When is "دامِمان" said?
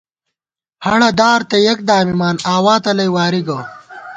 1.87-2.35